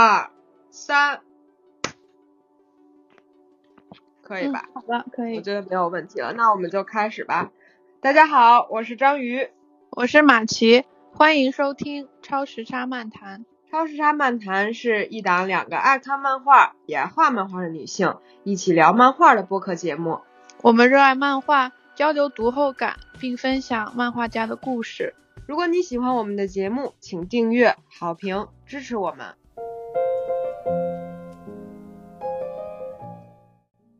[0.00, 0.30] 二
[0.70, 1.22] 三，
[4.22, 4.68] 可以吧？
[4.72, 5.42] 好的，可以我。
[5.42, 7.50] 觉得没有问题了，那我们就开始吧。
[8.00, 9.50] 大家好，我是章鱼。
[9.90, 13.44] 我是马奇，欢迎收听超时差漫谈。
[13.72, 20.20] 超时差漫谈是一档两个爱看漫画也爱画漫画的女性一起聊漫画的播客节目。
[20.62, 25.16] 我们热爱漫画，交流读后感，并分享漫画家的故事。
[25.48, 29.34] 如果你喜欢我们的节目，请订阅、好评支持我们。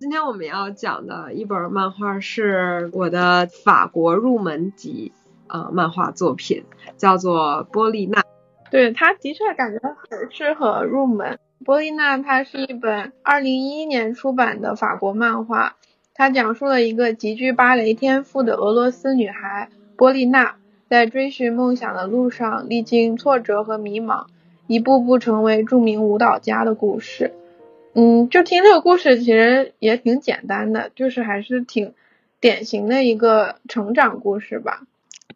[0.09, 5.13] 今天我们要讲的一本漫画是我的法国入门级
[5.49, 6.65] 呃漫画作品，
[6.97, 8.23] 叫做《波丽娜》。
[8.71, 11.39] 对，它的确感觉很适合入门。
[11.63, 15.77] 波丽娜它是一本二零一一年出版的法国漫画，
[16.15, 20.55] 它讲述了一个极具芭蕾天赋的俄罗斯女孩波丽娜，
[20.89, 24.25] 在追寻梦想的路上历经挫折和迷茫，
[24.69, 27.35] 一步步成为著名舞蹈家的故事。
[28.01, 31.95] 嗯，就听这个故事其实也挺简单的，就是还是挺
[32.39, 34.83] 典型的一个成长故事吧。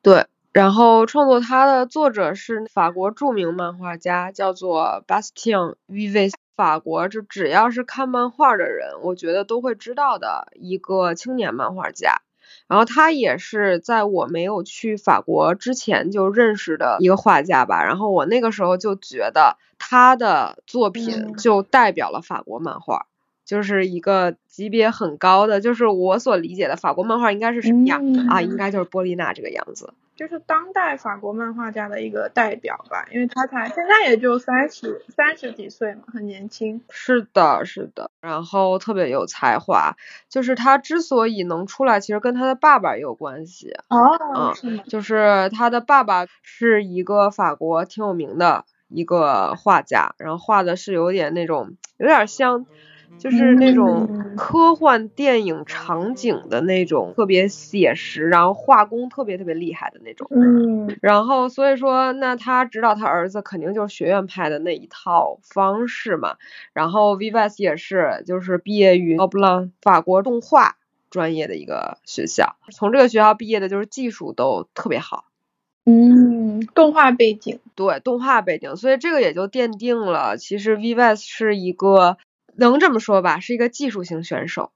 [0.00, 6.34] 对，然后创作它的作者是法国著名漫画家，叫做 Bastien Vives。
[6.54, 12.21] 法国就只要是看漫画的人，我觉得都会知道的一个青年漫画家。
[12.68, 17.84] 然后他也是在我没有去法国之前就认识的一个画家吧。
[17.84, 23.06] 然后我那个时候就觉得他的作品嗯就代表了法国漫画，
[23.44, 28.40] 就是一个级别很高的，就是我所理解的法国漫画应该是什么样、啊？
[28.40, 29.92] 嗯应该就是波丽娜这个样子。
[30.14, 36.82] 就是当代法国漫画家的一个代表吧，因为他才现在也就三十三十几岁嘛，很年轻。
[36.90, 39.96] 是的，是的，然后特别有才华，
[40.28, 43.72] 就是他之所以能出来，其实跟他的爸爸也有关系。
[43.88, 44.84] 哦嗯是吗？
[44.86, 52.66] 就是他的爸爸是一个法国挺有名的一个画家，然后画的是有点那种，有点像，
[53.18, 60.26] 就是那种嗯科幻电影场景的那种特别写实，然后画工特别特别厉害的那种。
[60.30, 66.36] 嗯然后所以说，那他指导他儿子肯定就是学院派的那一套方式嘛。
[66.72, 70.76] 然后 Vives 也是，就是毕业于奥布朗法国动画
[71.10, 75.26] 专业的一个学校，从这个学校毕业的就是技术都特别好。
[75.84, 77.58] 嗯，动画背景。
[77.74, 82.18] 对动画背景，所以这个也就奠定了，其实 Vives 是一个
[82.56, 84.70] 能这么说吧，是一个技术型选手。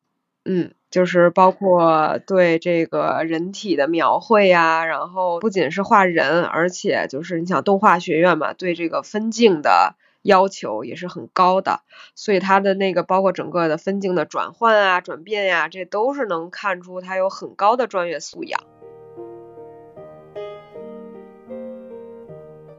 [0.44, 11.80] 嗯，就是包括对这个人体的描绘呀、然后不仅是画人，而且就是你想动画学院嘛，对这个分镜的要求也是很高的，
[12.14, 18.60] 所以他的那个包括整个的分镜的转换啊、转变呀、这都是能看出他有很高的专业素养。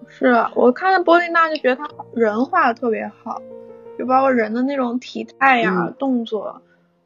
[0.08, 3.42] 是我看了波丽娜就觉得她人画的特别好，
[3.98, 6.62] 就包括人的那种体态呀、嗯动作，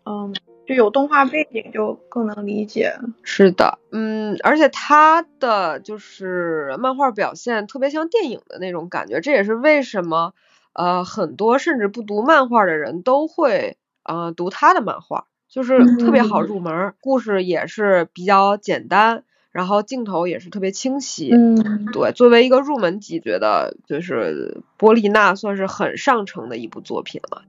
[0.06, 0.34] 嗯，
[0.66, 2.94] 就有动画背景就更能理解。
[3.24, 10.34] 是的，嗯，而且他的就是漫画表现特别像电影的那种感觉，这也是为什么
[10.74, 21.30] 呃很多甚至不读漫画的人都会呃读他的漫画，就是特别好嗯入门儿，故事也是比较简单，然后镜头也是特别清晰。
[21.32, 27.44] 嗯，对，作为一个入门级，觉得就是波丽娜算是很上乘的一部作品了。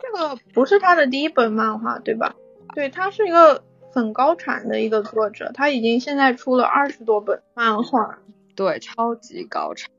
[0.00, 2.36] 这个不是他的第一本漫画，对吧？
[2.74, 8.18] 对，他是一个很高产的一个作者，他已经现在出了二十多本漫画。
[8.54, 9.90] 对，超级高产。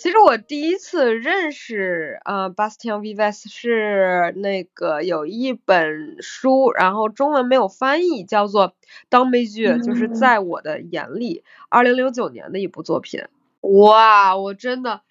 [0.00, 8.68] 其实我第一次认识呃 Bastien Vives 是那个有一本书，然后中文没有翻译，叫做
[9.10, 13.24] 《当悲剧》，就是嗯在我的眼里，二零零九年的一部作品。
[13.60, 15.02] 哇，我真的，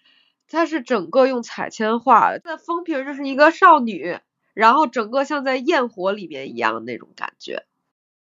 [0.49, 4.17] 它是整个用彩铅画的，它的封皮就是一个少女，
[4.55, 7.63] 然后整个像在焰火里面一样那种感觉。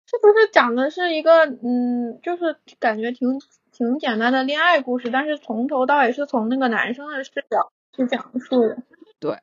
[0.08, 3.40] 是不是讲的是一个嗯，就是感觉挺
[3.78, 8.78] 挺简单的恋爱故事，但是从头到尾是从那个男生的视角去讲述的。
[9.20, 9.40] 对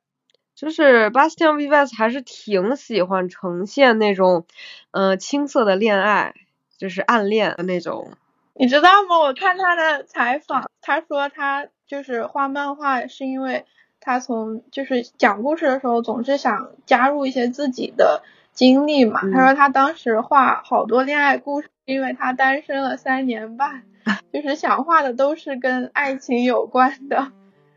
[0.55, 4.47] 就是 Bastian Vives 还是挺喜欢呈现那种，
[4.93, 6.35] 嗯、青涩的恋爱，
[6.79, 8.13] 就是暗恋的那种。
[8.55, 9.19] 你知道吗？
[9.19, 13.67] 我看他的采访，他说他就是画漫画是因为
[14.01, 19.21] 他从就是讲故事的时候总是想加入一些自己的经历嘛。
[19.25, 23.83] 嗯他说他当时画好多恋爱故事，因为他单身了三年半，
[24.33, 27.33] 就是想画的都是跟爱情有关的。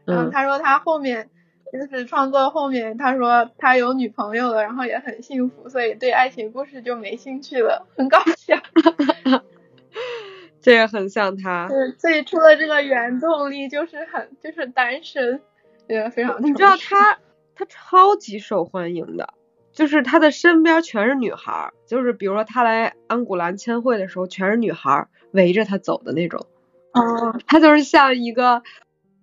[0.06, 1.30] 然后嗯他说他后面
[1.74, 8.56] 就是创作后面，他说他有女朋友了，然后也很幸福，所以对爱情故事就没兴趣了，很搞笑。
[10.62, 11.68] 这也很像他。
[11.68, 15.42] 对，最初的这个原动力就是很就是单身，
[15.88, 16.42] 也非常。
[16.44, 17.19] 你知道他
[17.56, 19.33] 他超级受欢迎的，
[19.75, 26.48] 就是他的身边全是女孩，就是比如说他来安古兰签会的时候，全是女孩围着他走的那种。
[26.94, 28.63] 哦，他就是像一个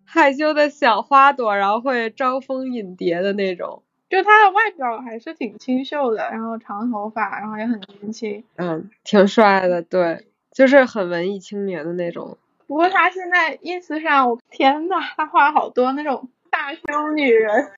[0.04, 3.82] 害羞的小花朵，然后会招蜂引蝶的那种。
[4.10, 8.44] 就他的外表还是挺清秀的，然后长头发，然后也很年轻。
[8.56, 12.37] 嗯，挺帅的，对，就是很文艺青年的那种。
[12.66, 17.72] 不过他现在 ins 上，我天呐，他画好多那种大胸女人。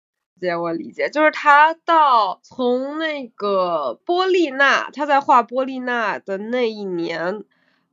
[0.56, 7.44] 我理解，就是他到从那个波利娜，他在画波利娜的那一年，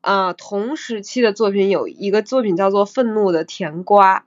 [0.01, 4.19] 啊，同时期的作品有一个作品叫做《愤怒的甜瓜》。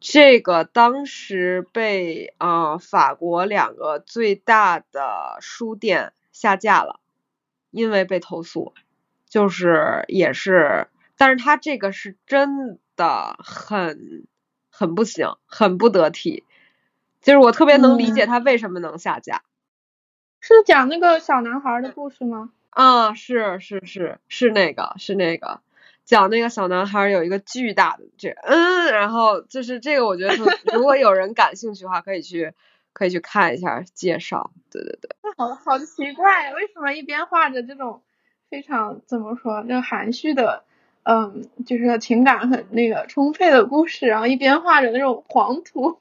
[0.00, 7.00] 这个当时被啊法国两个最大的书店下架了，
[7.70, 8.74] 因为被投诉，
[9.28, 14.26] 就是也是，但是他这个是真的很
[14.68, 16.44] 很不行，很不得体，
[17.24, 19.42] 就是我特别能理解他为什么能下架。
[20.40, 22.50] 是讲那个小男孩的故事吗？
[22.70, 25.60] 啊，是是是是那个是那个。
[26.04, 30.36] 讲那个小男孩有一个巨大的这嗯，然后就是这个，我觉得
[30.74, 32.52] 如果有人感兴趣的话，可以去
[32.92, 34.50] 可以去看一下介绍。
[34.70, 35.16] 对对对。
[35.22, 38.02] 那好好奇怪，为什么一边画着这种
[38.50, 40.64] 非常怎么说，就含蓄的，
[41.04, 45.98] 嗯，就是情感很那个充沛的故事，然后一边画着那种黄图，就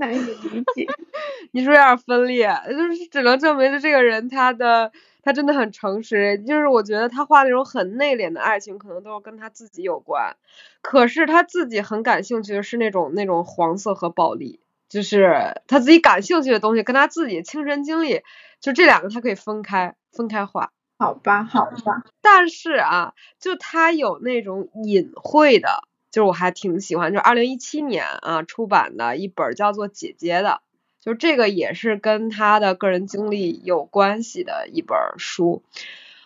[0.00, 0.88] 难以理解。
[1.52, 4.90] 你说有点分裂，就是只能证明这个人他的。
[5.22, 10.34] 他真的很诚实，就是我觉得他画那种很内敛的爱情，可能都是跟他自己有关。
[10.80, 18.22] 可是他自己很感兴趣的是那种那种黄色和暴力，就是他自己感兴趣的东西跟他自己亲身经历，
[18.60, 20.72] 就这两个他可以分开分开画。
[20.98, 22.02] 好吧，好吧。
[22.22, 30.60] 但是啊，就他有那种隐晦的，就是我还挺喜欢，就二零一七年啊出版的一本叫做《姐姐》的。
[31.00, 35.62] 就这个也是跟他的个人经历有关系的一本书，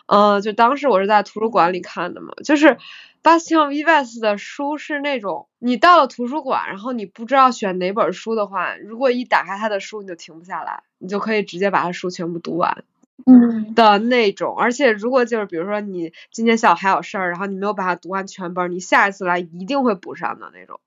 [0.05, 2.77] 嗯，就当时我是在图书馆里看的嘛，就是
[3.21, 12.83] 巴斯汀·维维斯的书是那种，你到了图书馆，然后你不知道选哪本书的话，如果一打开他的书，你就停不下来，你就可以直接把他书全部读完，
[13.25, 14.55] 嗯的那种。
[14.57, 20.79] 而且如果就是比如说你今天下午还有事儿，然后你没有把它读完全本，你下一次来一定会补上的那种，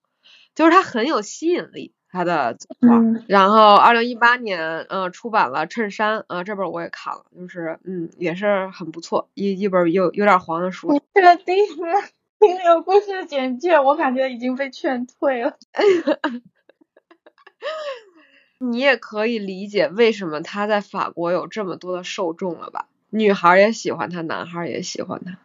[0.55, 1.93] 就是它很有吸引力。
[2.11, 2.89] 他的画，
[3.27, 10.91] 然后二零一八年，嗯，出版了《衬衫》，啊，这本我也看了，就是嗯，也是很不错，一一本有有点黄的书。
[10.91, 11.75] 你这个第一次
[12.41, 15.59] 听这个故事简介，我感觉已经被劝退了。
[18.59, 22.87] 你也可以理解为什么他在法国有这么多的受众了吧？
[23.11, 25.39] 女孩也喜欢他，男孩也喜欢他。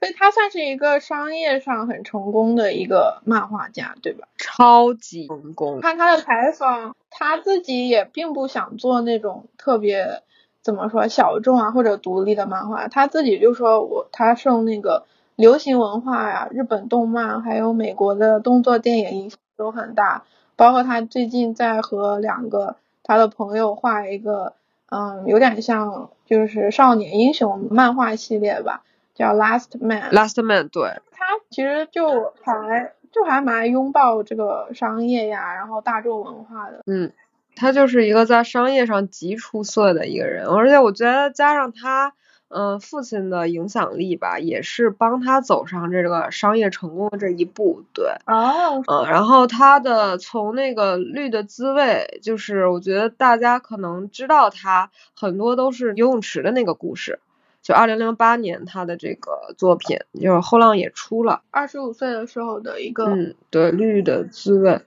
[0.00, 4.28] 所以他算是一个商业上很成功的一个漫画家，对吧？
[4.36, 5.80] 超级成功。
[5.80, 10.22] 看他的采访，他自己也并不想做那种特别
[10.62, 15.04] 怎么说小众啊或者独立的漫画，他自己就说我他受那个
[15.34, 20.24] 流行文化呀、日本动漫还有美国的动作电影影响都很大，
[20.58, 24.52] 包括他最近在和两个他的朋友画一个，
[24.90, 28.82] 嗯，有点像就是少年英雄漫画系列吧。
[29.14, 36.82] 叫 Last Man，Last Man，对，他其实就还就还蛮拥抱这个商业呀，然后大众文化的。
[36.86, 37.12] 嗯，
[37.56, 42.12] 他就是一个在商业上极出色的一个人，而且我觉得加上他，
[42.48, 47.82] 嗯，父亲的影响力吧，也是帮他走上这个商业成功的这一步。
[47.92, 57.20] 对，哦，嗯，然后他的从那个绿的滋味，就是我觉得大家可能知道他很多都是游泳池的那个故事。
[57.60, 61.42] 就二零零八年他的这个作品，就是后浪也出了。
[61.50, 64.80] 二十五岁的时候的一个，嗯，对，绿的滋味，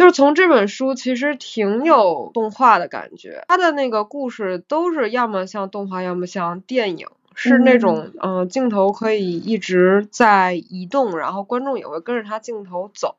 [0.00, 3.44] 就是从这本书其实挺有动画的感觉。
[3.48, 13.16] 它的那个故事都是要么像动画，要么像电影，是那种嗯镜头可以一直在移动，然后观众也会跟着他镜头走。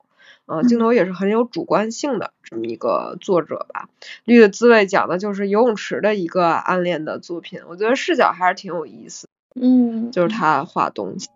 [0.48, 3.88] 嗯，镜头也是很有主观性的这么一个作者吧。
[4.26, 9.28] 绿的滋味讲的就是游泳池的一个暗恋的作品，我觉得视角还是挺有意思。
[9.54, 11.30] 嗯，就是他画东西。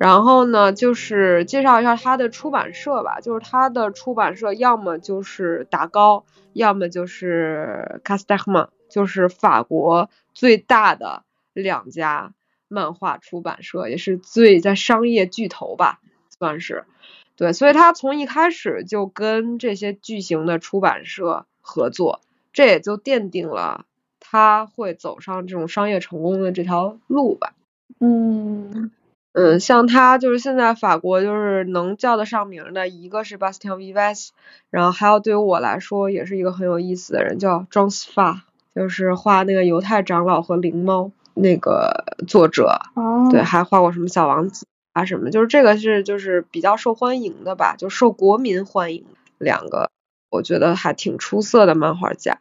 [0.00, 12.32] 然后呢，就是介绍一下他的出版社吧，就是他的出版社要么就是达高，要么就是卡斯泰曼，就是法国最大的两家。
[12.72, 15.98] 漫画出版社也是最在商业巨头吧，
[16.38, 16.84] 算是，
[17.34, 22.20] 对，所以他从一开始就跟这些巨型的出版社合作，
[22.52, 23.86] 这也就奠定了
[24.20, 27.54] 他会走上这种商业成功的这条路吧。
[27.98, 28.92] 嗯，
[29.32, 34.30] 嗯，像他就是现在法国就是能叫得上名的一个是 Bastien Vives，
[34.70, 38.40] 然后还有对于我来说也是一个很有意思的人叫 John Sfar，
[38.74, 49.04] 就是画那个犹太长老和灵猫那个作者，哦，对，还画过什么小王子啊什么，就是这个是就是比较受欢迎的吧，就受国民欢迎
[49.38, 49.92] 两个，
[50.28, 52.36] 我觉得还挺出色的漫画家。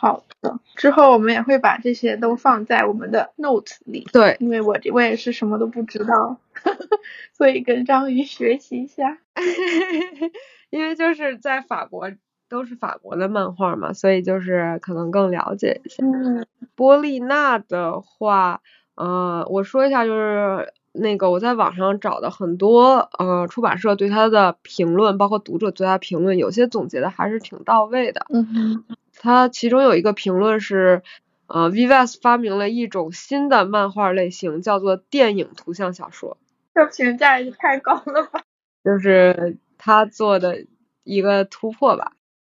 [0.00, 4.08] 好的，之后我们也会把这些都放在我们的 notes 里。
[4.10, 6.38] 对，因为我我也是什么都不知道，
[7.36, 9.18] 所以跟章鱼学习一下。
[10.70, 12.10] 因为就是在法国
[12.48, 16.02] 都是法国的漫画嘛，所以就是可能更了解一些。
[16.02, 18.62] 嗯，波丽娜的话，
[18.94, 28.24] 呃，我说一下就是那个我在网上找的很多呃出版社对他的评论，包括读者对他评论，有些总结的还是挺到位的。
[28.32, 28.82] 嗯
[29.20, 29.22] 哼。
[29.22, 31.02] 他其中有一个评论是，
[31.46, 36.38] 呃，Vives 发明了一种新的漫画类型，叫做电影图像小说。
[36.74, 38.42] 这评价也太高了吧！
[38.84, 40.64] 就是他做的
[41.04, 42.12] 一个突破吧。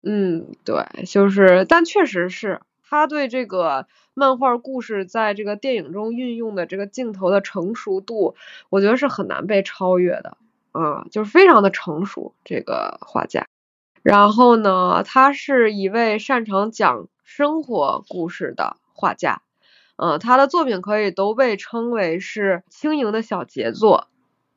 [0.03, 8.35] 嗯，对，就是，但确实是他对这个漫画故事在这个电影中运用的这个镜头的成熟度，
[8.69, 10.37] 我觉得是很难被超越的。
[10.73, 13.45] 啊，就是非常的成熟，这个画家。
[14.03, 19.41] 然后呢，他是一位擅长讲生活故事的画家，
[19.95, 24.07] 嗯，他的作品可以都被称为是轻盈的小杰作，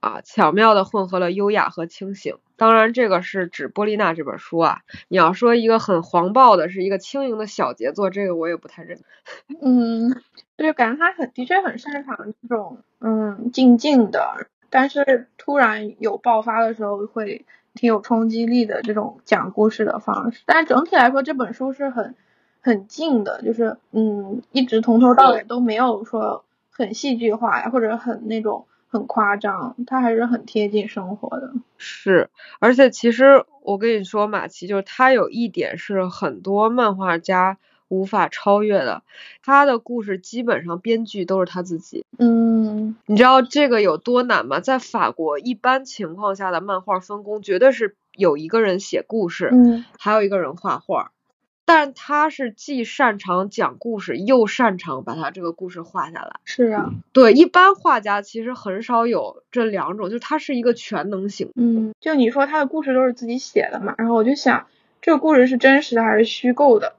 [0.00, 2.36] 啊，巧妙的混合了优雅和清醒。
[2.56, 4.80] 当然，这个是指《波丽娜》这本书啊。
[5.08, 9.00] 你要说一个很黄暴的，是一个轻盈的小杰作，这个我也不太认。
[9.60, 10.22] 嗯，
[10.56, 17.44] 对，感觉他很的确很擅长这种嗯静静的，但是突然有爆发的时候会。
[17.74, 22.14] 挺有冲击力的这种讲故事的方式，但是整体来说这本书是很
[22.60, 31.52] 很静的，就是嗯，一直从头到尾都没有说很戏剧化呀，或者很那种很夸张，它还是很贴近生活的。
[31.76, 37.58] 是，而且其实我跟你说，马奇就是他有一点是很多漫画家。
[37.94, 39.02] 无法超越的，
[39.42, 42.04] 他的故事基本上编剧都是他自己。
[42.18, 44.60] 嗯，你知道这个有多难吗？
[44.60, 51.12] 在法国一般情况下的漫画分工绝对是有一个人写故事，嗯，还有一个人画画。
[51.66, 56.36] 但他是既擅长讲故事，又擅长把他这个故事画下来。
[56.44, 61.52] 是啊，对，一般画家其实很少有这两种，就是他是一个全能型。
[61.56, 64.66] 嗯，就你说他的故事都是自己写的嘛，然后我就想，
[65.00, 66.96] 这个故事是真实的还是虚构的？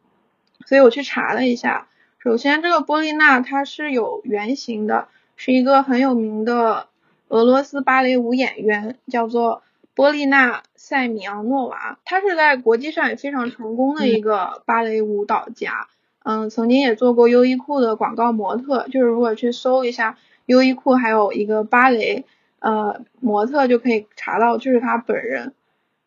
[0.65, 6.87] 所以我去查了一下，首先这个波丽娜她是有原型的，是一个很有名的
[7.27, 9.61] 俄罗斯芭蕾舞演员，叫做
[9.93, 15.87] 波丽娜塞米昂诺娃，她是在国际上也非常成功的一个芭蕾舞蹈家，
[16.23, 20.17] 嗯，曾经也做过优衣库的广告模特，就是如果去搜一下
[20.47, 22.25] 优衣库还有一个芭蕾
[22.57, 25.53] 呃模特就可以查到，就是她本人，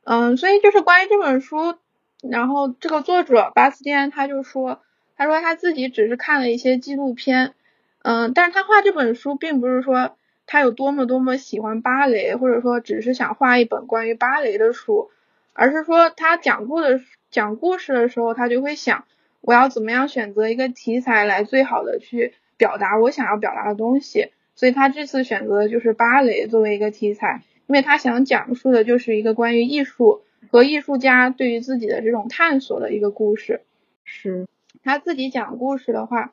[0.03, 1.77] 嗯，所以就是关于这本书。
[2.23, 4.81] 然后这个作者巴斯蒂安他就说，
[5.17, 7.55] 他说他自己只是看了一些纪录片，
[8.03, 15.11] 嗯，但是他画这本书并不是说他有多么多么喜欢芭蕾，或者说只是想画一本关于芭蕾的书，
[15.53, 19.05] 而是说他讲故的讲故事的时候，他就会想，
[19.41, 30.23] 我要怎么样选择一个题材来最好的去表达我想要表达的东西，所以他这次选择的就是芭蕾作为一个题材，因为他想讲述的就是一个关于艺术。
[30.51, 33.63] 和艺术家对于自己的这种探索的一个故事，
[34.05, 34.47] 是
[34.83, 36.33] 他自己讲故事的话，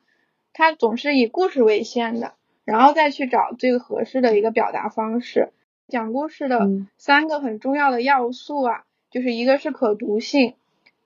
[0.52, 5.50] 他总是以故事为先的，然后再去找最合适的一个表达方式。
[5.88, 10.54] 讲故事的三个很重要的要素啊，就是一个是可读性，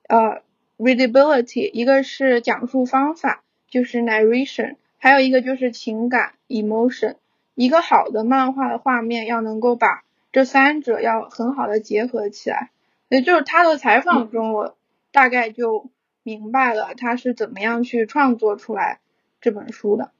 [0.07, 0.41] 呃
[0.77, 7.15] ，readability，一个是讲述方法，就是 narration，还有一个就是情感 emotion。
[7.53, 12.71] 一个好的漫画的画面要能够把这三者要很好的结合起来。
[13.11, 14.77] 也就是他的采访中，我
[15.11, 15.91] 大概就
[16.23, 19.01] 明白了他是怎么样去创作出来
[19.41, 20.13] 这本书的。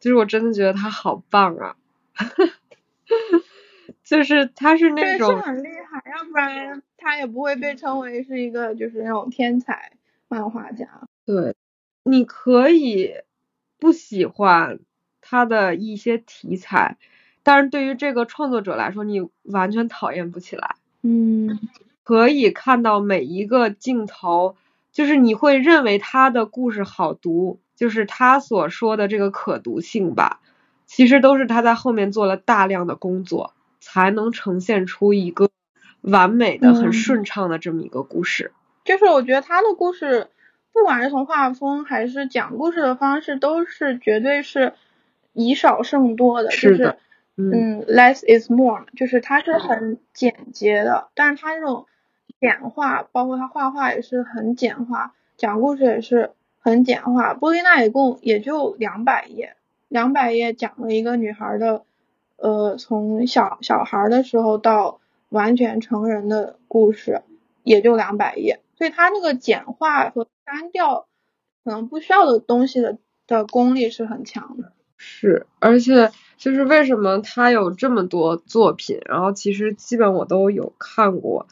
[0.00, 1.76] 就是我真的觉得他好棒啊，
[4.02, 9.92] 就是他是那种是很厉害，要不然他也不会被称为是一个就是那种天才
[10.28, 11.06] 漫画家。
[11.26, 11.54] 对，
[12.02, 13.12] 你可以
[13.78, 14.78] 不喜欢
[15.20, 16.96] 他的一些题材，
[17.42, 20.76] 但是对于这个创作者来说，你完全讨厌不起来。
[21.02, 21.58] 嗯。
[22.08, 24.56] 可以看到每一个镜头，
[24.92, 30.40] 就是你会认为他的故事好读，就是他所说的这个可读性吧，
[30.86, 35.50] 其实都是他在后面做了大量的工作，才能呈现出一个
[36.00, 38.52] 完美的、很顺畅的这么一个故事。
[38.86, 40.28] 就是我觉得他的故事，
[40.72, 44.72] 不管是从画风还是讲故事的方式，都是绝对是
[45.34, 46.50] 以少胜多的。
[46.50, 46.98] 是的。
[47.36, 51.86] 嗯，less is more，就是它是很简洁的，但是它这种
[52.40, 57.34] 简化，包括他画画也是很简化，讲故事也是很简化。
[57.34, 59.56] 波丽娜一共也就两百页，
[59.88, 61.84] 两百页讲了一个女孩的，
[62.36, 67.22] 呃，从小小孩的时候到完全成人的故事，
[67.62, 71.06] 也就两百页，所以他那个简化和删掉
[71.64, 74.72] 可能不需要的东西的的功力是很强的。
[74.96, 81.46] 是，而且就是为什么他有这么多作品，然后其实基本我都有看过，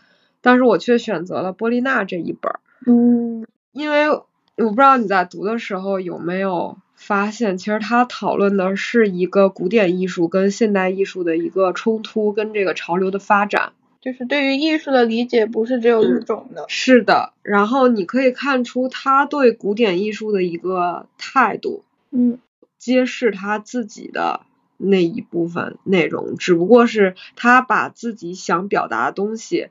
[0.46, 2.52] 但是我却选择了波丽娜这一本。
[2.86, 4.22] 嗯，因为我
[4.54, 13.72] 不知道你在读的时候有没有发现，其实他讨论的是一个古典艺术跟现代艺术的一个冲突跟这个潮流的发展。
[14.00, 16.66] 就是对于艺术的理解不是只有一种的。
[16.68, 21.82] 是的，然后你可以看出他对古典艺术的一个态度。
[22.12, 22.38] 嗯。
[22.78, 24.42] 揭示他自己的
[24.76, 29.70] 那一部分内容，只不过是他把自己想表达的东西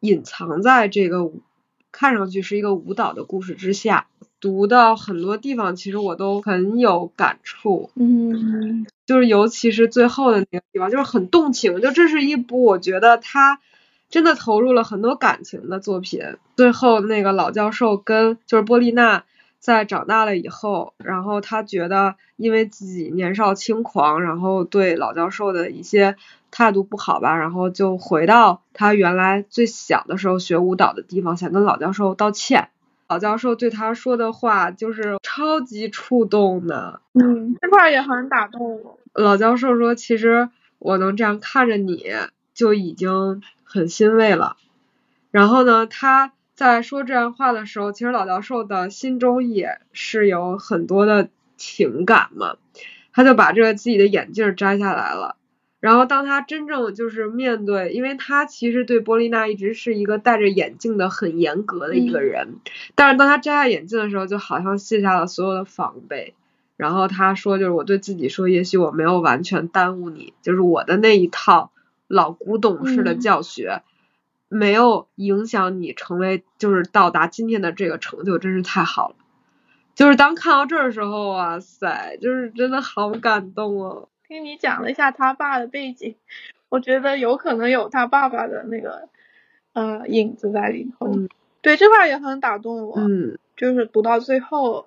[0.00, 1.30] 隐藏在这个
[1.92, 4.08] 看上去是一个舞蹈的故事之下。
[4.40, 7.90] 读到很多地方，其实我都很有感触。
[7.94, 11.80] 嗯，就是尤其是最后的那个地方，就是很动情。
[11.80, 13.60] 就这是一部我觉得他
[14.08, 16.20] 真的投入了很多感情的作品。
[16.56, 19.24] 最后那个老教授跟就是波丽娜。
[19.60, 26.16] 在长大了以后，然后他觉得因为自己年少轻狂，然后对老教授的一些
[26.50, 32.70] 态度不好吧，然后就回到他原来最小的时候学舞蹈的地方，想跟老教授道歉。
[33.06, 38.98] 老教授对他说的话就是超级触动的，嗯，这块也很打动我。
[39.12, 40.48] 老教授说：“其实
[40.78, 42.06] 我能这样看着你
[42.54, 44.56] 就已经很欣慰了。”
[45.30, 46.32] 然后呢，他。
[46.66, 52.56] 在说这样话的时候，其实老教授的心中也是有很多的情感嘛，
[53.12, 55.36] 他就把这个自己的眼镜摘下来了，
[55.80, 62.56] 然后当他真正就是面对，因为他其实对波丽娜一直是一个戴着眼镜的很严格的一个人，
[62.94, 66.34] 但是当他摘下眼镜的时候，就好像卸下了所有的防备，
[66.76, 71.72] 然后他说就是我对自己说，也许我没有完全耽误你，就是我的那一套
[72.06, 73.82] 老古董式的教学。
[74.52, 79.14] 没有影响你成为，就是到达今天的这个成就，真是太好了。
[79.94, 84.08] 就是当看到这儿的时候，哇塞，就是真的好感动哦。
[84.26, 86.16] 听你讲了一下他爸的背景，
[86.68, 89.08] 我觉得有可能有他爸爸的那个
[89.72, 91.12] 呃影子在里头。
[91.62, 92.94] 对这块也很打动我。
[92.98, 93.38] 嗯。
[93.56, 94.86] 就是读到最后，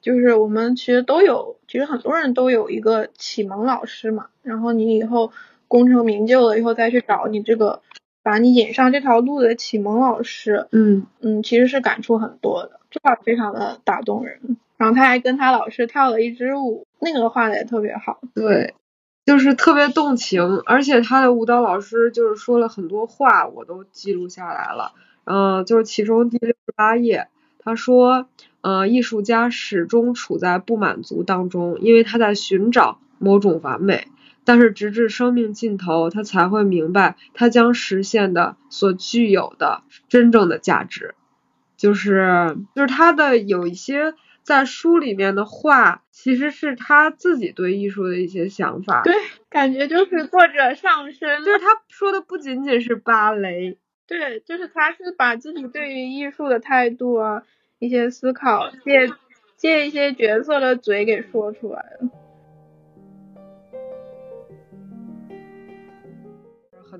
[0.00, 4.28] 就是我们其实都有，其实很多人都有一个启蒙老师嘛。
[4.42, 5.32] 然后你以后
[5.66, 7.82] 功成名就了以后，再去找你这个。
[8.22, 14.58] 把你引上这条路的启蒙老师，嗯嗯，其实是感触很多的，这块非常的打动人。
[14.76, 18.20] 然后他还跟他老师跳了一支舞，那个画的也特别好。
[18.34, 18.74] 对，
[19.26, 24.92] 就是特别动情，而且他的舞蹈老师就是说了很多话，我都记录下来了。
[25.24, 27.28] 嗯，就是其中第六十八页，
[27.58, 28.26] 他说，
[28.62, 34.08] 呃，艺术家始终处在不满足当中，因为他在寻找某种完美。
[34.50, 41.14] 但是直至生命尽头，他才会明白他将实现的所具有的真正的价值，
[41.76, 49.02] 就是就是他的有一些在书里面的话，其实是他自己对艺术的一些想法。
[49.04, 49.14] 对，
[49.48, 57.44] 感觉就是作者上身，就是他说的不仅仅是芭蕾，对，就是他是把自己对于艺术的态度啊，
[57.78, 59.12] 一些思考借
[59.56, 62.10] 借一些角色的嘴给说出来了。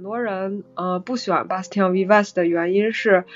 [0.01, 3.27] 很多人呃不喜欢 Bastien Vives 的原因是，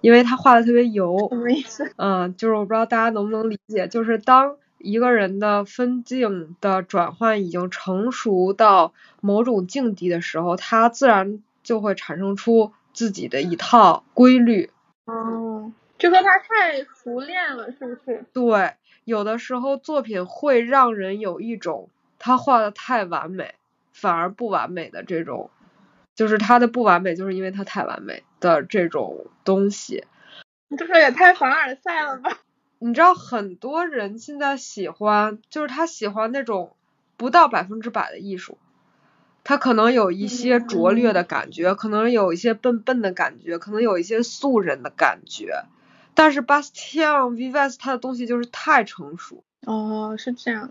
[0.00, 1.18] 因为他画的特别油。
[1.30, 1.92] 什么意思？
[1.96, 14.70] 嗯，就是我不知道大家能不能理解，就是当一个人的分镜的转换已经成熟到某种境地的时候，他自然就会产生出自己的一套规律。
[15.06, 18.24] 哦，就说他太熟练了，是不是？
[18.32, 21.88] 对，有的时候作品会让人有一种
[22.20, 23.56] 他画的太完美，
[23.90, 25.50] 反而不完美的这种。
[26.22, 30.04] 就是他的不完美，就是因为他太完美的这种东西。
[30.68, 32.38] 你这说也太凡尔赛了吧？
[32.78, 36.76] 你知道很多人现在喜欢，就是他喜欢那种
[37.16, 38.56] 不到百分之百的艺术，
[39.42, 45.64] 他可能有一些拙劣的感觉，可能有一些笨笨的感觉，可能有一些素人的感觉。
[46.14, 49.42] 但是 Bastien Vives 他的东西就是太成熟。
[49.66, 50.70] 哦，是这样。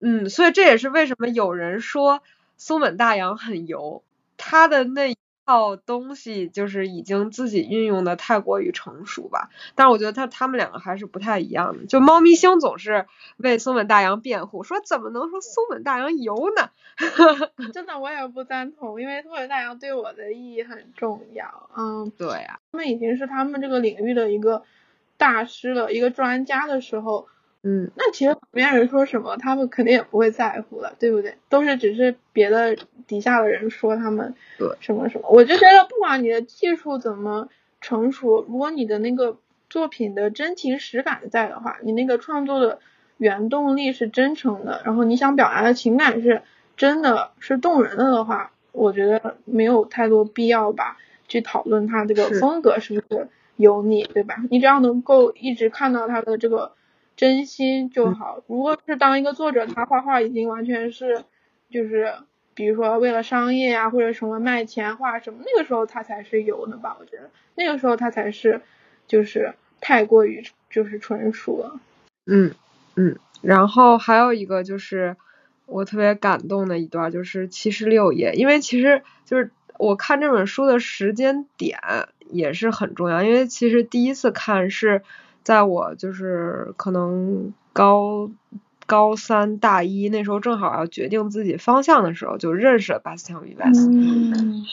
[0.00, 2.22] 嗯，所以这也是为什么有人说
[2.56, 4.02] 松本大洋很油。
[4.38, 9.50] 他的那一套东西就是已经自己运用的太过于成熟吧。
[9.74, 11.86] 但是我觉得他他们两个还是不太一样的。
[11.86, 16.70] 就猫咪星总是为松本大洋辩护，说怎么能说松本大洋油呢？
[17.72, 21.70] 真的我也不赞同，因为松本大洋对我的意义很重要。
[21.76, 24.62] 嗯，对呀，他们已经是他们这个领域的一个
[25.16, 27.28] 大师了，一个专家的时候。
[27.64, 31.38] 嗯，那其实别人说什么，他们肯定也不会在乎了，对不对？
[31.48, 34.34] 都是只是别的底下的人说他们
[34.78, 35.28] 什么什么。
[35.28, 37.48] 我就觉得，不管你的技术怎么
[37.80, 42.78] 成熟，如果你的那个作品的真情实感在的话，你那个创作的
[43.16, 46.42] 原动力是真诚的，然后你想表达的情感是
[46.76, 54.36] 真的是动人的的话，我觉得没有太多必要吧，去讨论他这个风格是不是油腻，对吧？
[54.50, 56.72] 你只要能够一直看到他的这个。
[57.18, 58.44] 真心就好。
[58.46, 61.24] 如果是当一个作者，他画画已经完全是，
[61.68, 62.14] 就是
[62.58, 66.96] 比如说为了商业呀，或者什么卖钱画什么，那个时候他才是有的吧？
[66.98, 68.60] 我觉得那个时候他才是，
[69.06, 71.78] 就是太过于就是纯熟了。
[72.26, 72.52] 嗯
[72.96, 73.16] 嗯。
[73.42, 75.16] 然后还有一个就是
[75.66, 81.78] 我特别感动的一段，就是七十六页，因为其实就是我看这本书的时间点
[82.28, 85.02] 也是很重要，因为其实第一次看是。
[85.44, 88.30] 在我就是可能高
[88.88, 93.90] 高三大一那时候，正好要决定自己方向的时候，就认识了巴斯汀·维维斯。
[93.90, 94.64] 嗯。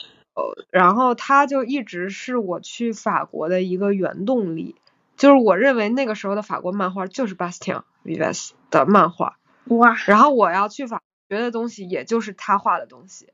[0.70, 4.74] 然后他就一直是我去法国的一个原动力，
[5.16, 7.74] 就是我认为那个时候的法国漫画就是巴斯汀·
[8.04, 9.38] 维维斯的漫画。
[9.66, 9.94] 哇。
[10.06, 13.28] 然后我要去法学的东西，也就是他画的东西。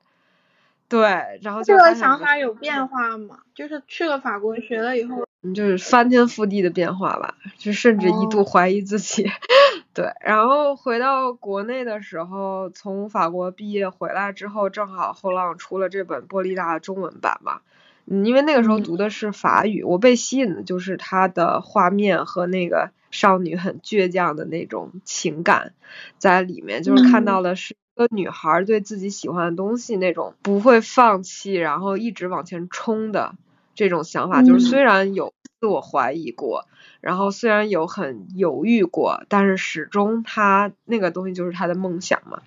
[0.92, 3.38] 对，然后这个想法有变化吗？
[3.54, 5.26] 就是去了法国学了以后。
[5.56, 9.26] 就是翻天覆地的变化吧，就甚至一度怀疑自己。
[9.92, 17.60] 对，然后回到国内的时候，从法国毕业回来之后，正好后浪出了这本波利大中文版嘛。
[18.06, 25.72] 嗯，因为那个时候读的是法语，我被吸引的就是它的画面和那个少女很倔强的那种情感
[26.18, 33.34] 在里面，就是看到的是一个女孩对自己喜欢的东西那种不会放弃，然后一直往前冲的。
[33.74, 36.66] 这种想法就是虽然有自我怀疑过，
[37.00, 42.42] 然后虽然有很犹豫过，但是始终他那个东西就是他的梦想嘛。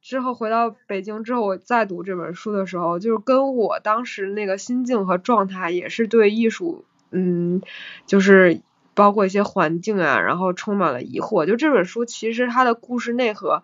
[0.00, 7.60] 之后回到北京之后，我再读这本书的时候，就是跟我当时那个心境和状态也是对艺术，嗯，
[8.06, 8.62] 就是
[8.94, 11.44] 包括一些环境啊，然后充满了疑惑。
[11.44, 13.62] 就这本书其实它的故事内核，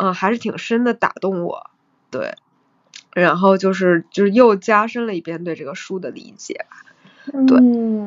[0.00, 1.70] 嗯，还是挺深的，打动我。
[2.10, 2.34] 对。
[3.12, 6.76] 然后就是就是又加深了一遍对这个书的理解吧，
[7.48, 7.58] 对，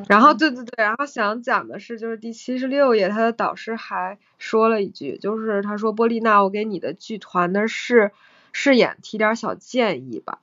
[0.07, 8.11] 然后对对对，然后想讲的是就是第七十六页，他的导师还说了一句，就是他说波丽娜，我给你的剧团的试
[8.53, 10.39] 饰演提点小建议吧，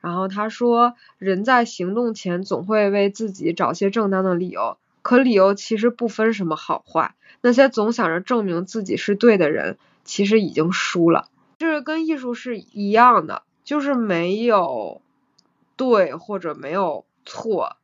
[0.00, 4.78] 然后他说人在行动前总会为自己找些正当的理由，
[5.08, 13.42] 可理由其实不分什么好坏，那些总想着证明自己是对的人，其实已经输了，这是跟艺术是一样的。
[13.64, 15.00] 就是没有
[15.76, 17.78] 对或者没有错，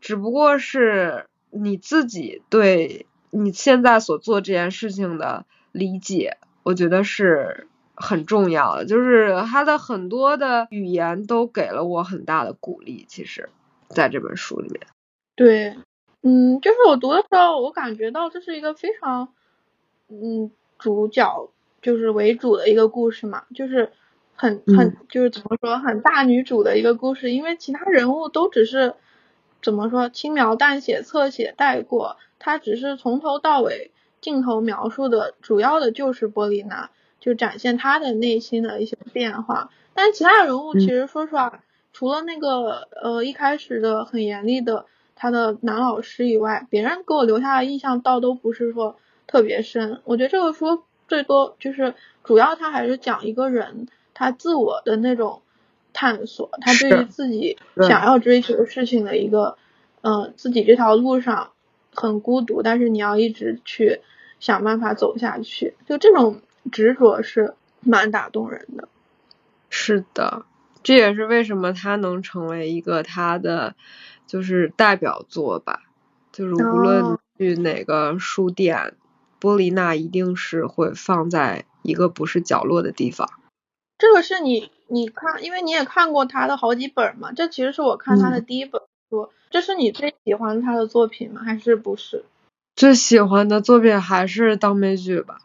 [0.00, 8.84] 只不过是你自己对你现在所做这件事情的理解，我觉得是很重要的。
[8.84, 13.04] 就是他的很多的语言都给了我很大的鼓励。
[13.08, 13.48] 其实，
[13.88, 14.86] 在这本书里面，
[15.34, 15.76] 对，
[16.22, 19.32] 嗯，就是我读的时候，我感觉到这是一个非常，
[20.08, 23.92] 嗯，主角就是为主的一个故事嘛，就是。
[24.34, 28.94] 很很就是怎么说很大女主的一个故事，因为其他人物都只是
[29.62, 39.70] 怎么说轻描淡写、侧写带过，他只是从头到尾镜头描述的主要的就是波丽娜，就展现她的内心的一些变化。
[39.94, 44.86] 但其他人物其实说实话，除了那个呃一开始的很严厉的
[45.22, 48.96] 他的男老师以外，别人给我留下的印象倒都不是说
[49.28, 50.00] 特别深。
[50.02, 53.86] 我觉得这个书最多就是主要他还是讲一个人。
[54.14, 55.42] 他自我的那种
[55.92, 59.56] 探索，他对于自己想要追求的事情的一个，
[60.00, 61.52] 嗯，自己这条路上
[61.94, 64.00] 很孤独，但是你要一直去
[64.40, 66.40] 想办法走下去，就这种
[66.72, 68.88] 执着是蛮打动人的。
[69.70, 70.44] 是的，
[70.82, 73.74] 这也是为什么他能成为一个他的
[74.26, 75.82] 就是代表作吧，
[76.32, 78.94] 就是无论去哪个书店，
[79.38, 83.30] 波丽娜一定是会放在一个不是角落的地方。
[83.98, 87.32] 这个是你你看，因为你也看过他的好几本嘛。
[87.32, 89.30] 这其实是我看他的第一本书。
[89.50, 91.42] 这是你最喜欢他的作品吗？
[91.44, 92.24] 还是不是？
[92.74, 95.38] 最喜欢的作品还是当美剧吧。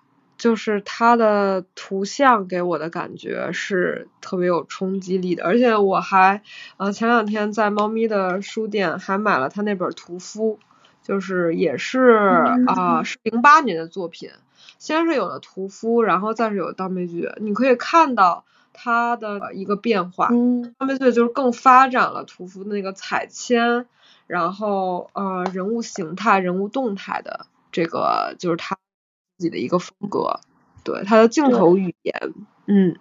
[0.47, 6.41] 就是它的图像给我的感觉是特别有冲击力的，而且我还
[6.77, 10.57] 呃前两天在猫咪的书店还买了他那本屠夫，
[11.03, 11.99] 就是也是
[12.65, 14.29] 啊是零八年的作品，
[14.79, 20.29] 先是有了屠夫，然后再是有当悲剧，你可以看到它的一个变化，
[20.77, 23.85] 当悲剧就是更发展了屠夫的那个彩铅，
[24.27, 28.77] 然后呃人物形态、人物动态的这个就是他。
[29.37, 30.39] 自己的一个风格，
[30.83, 32.15] 对他的镜头语言，
[32.65, 32.97] 嗯，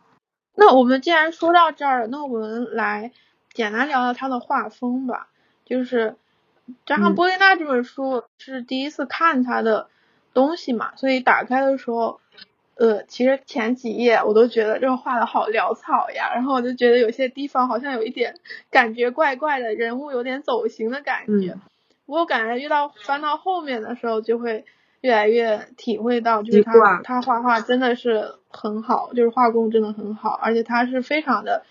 [0.54, 3.12] 那我们既然说到这儿，那我们来
[3.54, 5.28] 简单聊聊他的画风吧。
[5.64, 6.16] 就是
[6.84, 9.88] 加上波丽娜这本书是第一次看他的
[10.34, 12.20] 东西嘛，所以打开的时候，
[12.74, 18.38] 呃，其实前几页我都觉得这个画的好潦草呀，然后我就觉得有些地方好像有一点
[18.70, 21.56] 感觉怪怪的，人物有点走形的感觉。
[22.04, 24.66] 不过感觉遇到翻到后面的时候就会。
[25.00, 31.62] 越来越体会到，就是他他画画真的是很好，就是画工真的很好，而且他是非常的，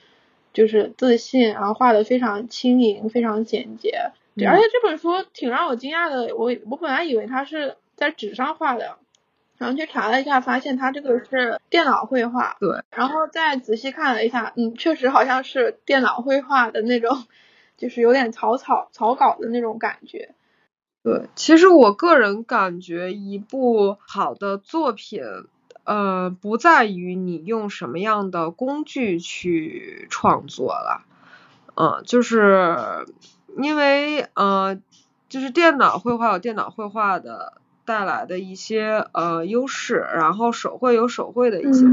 [0.53, 4.11] 就是自信，然后画的非常轻盈，非常简洁。
[4.35, 8.97] 对，而且这本书挺让我惊讶的，我我本来以为他是在纸上画的，
[9.57, 12.57] 然后去查了一下，发现他这个是电脑绘画。
[12.59, 17.17] 对，然后再仔细看了一下，嗯，确实好像是电脑绘画的那种，
[17.77, 20.34] 就是有点草草草稿的那种感觉。
[21.05, 25.21] 对，其实我个人感觉，一部好的作品，
[25.83, 31.03] 呃，不在于你用什么样的工具去创作了，
[31.75, 33.05] 嗯，就是
[33.55, 34.79] 因为呃，
[35.29, 41.85] 就是电脑绘画有电脑绘画的带来的一些呃优势，然后手绘有手绘的一些，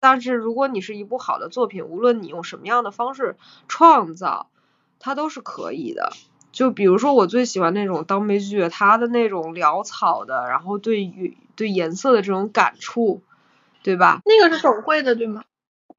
[0.00, 3.36] 但是如果你是一部好的作品，无论你用什么样的方式
[3.68, 4.48] 创造，
[4.98, 6.10] 它都是可以的。
[6.56, 13.20] 就比如说我最喜欢那种当悲剧，它的那种潦草的，然后对于对颜色的这种感触，
[13.82, 14.22] 对吧？
[14.24, 15.44] 那个是手绘的，对吗？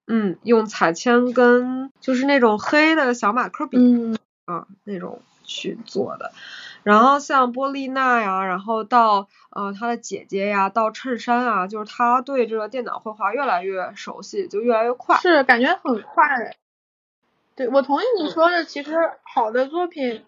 [0.08, 6.32] 嗯，用彩铅跟就是那种黑的小马克笔，嗯，啊那种去做的。
[6.82, 15.18] 然后像波丽娜呀，然后到呃她的姐姐呀，到衬衫啊，就是她对这个电脑绘画越来越熟悉，就越来越快。
[15.18, 16.58] 是感觉很快。
[17.56, 20.24] 对，我同意你说的，其实好的作品。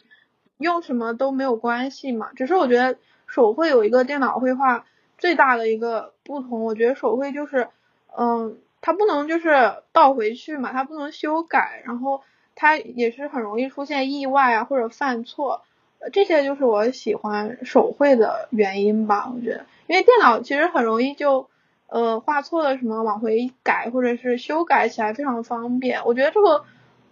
[0.59, 4.85] 用什么都没有关系嘛，只是我觉得手绘有一个电脑绘画
[5.17, 7.69] 最大的一个不同，我觉得手绘就是，
[8.17, 12.21] 嗯，它不能就是倒回去嘛，它不能修改，然后
[12.55, 15.61] 它也是很容易出现意外啊或者犯错，
[16.11, 21.47] 这些就是我喜欢手绘的原因吧，我觉得，因为电脑其实很容易就，
[21.87, 26.65] 呃，画错了什么往回改或者是修改起来非常方便，我觉得这个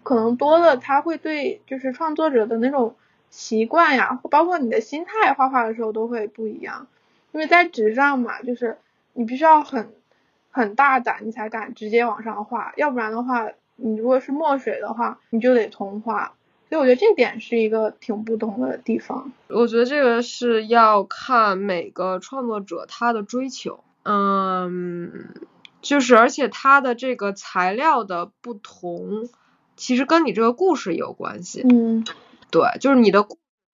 [0.04, 2.96] 可能多了，它会对就是创作者的那种。
[3.38, 6.88] 习惯呀，包括你的心态，画画的时候都会不一样。
[7.32, 8.80] 因为在纸上嘛，就是
[9.14, 9.94] 你必须要很
[10.50, 16.34] 很大胆，你才敢直接往上画，要不然的话，你如果是墨水的话，你就得重画。
[16.68, 19.32] 所以我觉得这点是一个挺不同的地方。
[19.50, 25.30] 我觉得这个是要看每个创作者他的追求，嗯，
[25.84, 29.30] 就是而且他的这个材料的不同，
[29.76, 31.64] 其实跟你这个故事有关系。
[31.70, 32.04] 嗯。
[32.50, 33.28] 对，就是你的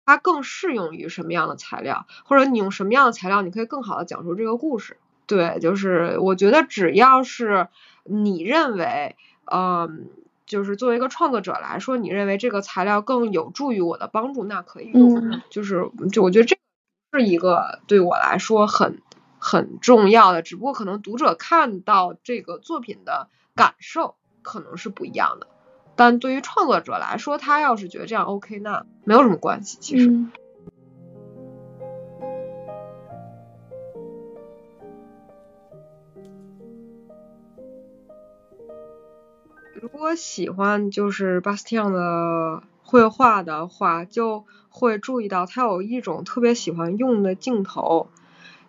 [0.05, 4.97] 它更适用于什么样的材料，或者你用什么样的材料，你可以更好的讲述这个故事。
[5.25, 7.69] 对，就是我觉得只要是
[8.03, 9.15] 你认为，
[9.49, 10.09] 嗯，
[10.45, 15.41] 就是作为一个创作者来说，你认为这个材料更有助于我的帮助，那可以用。
[15.49, 16.57] 就是就我觉得这
[17.13, 19.01] 是一个对我来说很
[19.39, 25.47] 很重要的，只不过可能读者看到这个作品的感受可能是不一样的。
[25.95, 29.77] 但对于创作者来说，他要是觉得这样 OK，那没有什么关系。
[29.79, 30.09] 其实，
[39.73, 48.07] 如果喜欢就是巴斯蒂昂的绘画的话，就会注意到他有一种特别喜欢用的镜头，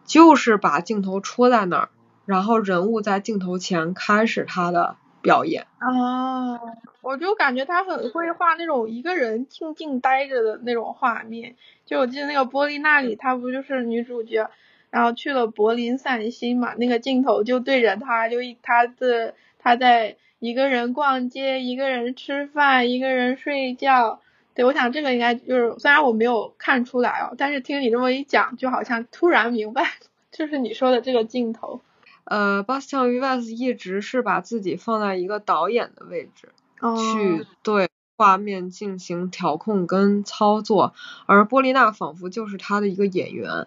[0.05, 1.89] 就是把镜头戳在那儿，
[2.27, 4.97] 然后人物在镜头前开始他的。
[5.25, 6.61] 表演啊，
[7.01, 11.57] 我就感觉他很会画那种一个人静静待着的那种画面。
[11.87, 14.51] 就我记得那个《波丽娜》里，她不就是女主角，
[14.91, 16.75] 然后去了柏林散心嘛？
[16.75, 24.21] 那个镜头就对着她，就一她的她在一个人逛街，一个人吃饭，一个人睡觉。
[24.55, 29.85] 对，我想这个应该就是，虽然我没有看出来哦，但是听你这么一讲，就好像突然明白，
[30.31, 31.81] 就是你说的这个镜头。
[32.25, 36.49] 呃，巴斯蒂 v 斯一直是把自己放在一个导演的位置，
[36.97, 40.95] 去对画面进行调控跟操作，
[41.27, 43.67] 而波丽娜仿佛就是他的一个演员，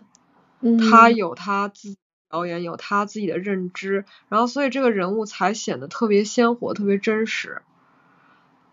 [0.89, 1.95] 他有他自
[2.29, 7.61] 导演，有他自己的认知，然后所以这个人物才显得特别鲜活，特别真实。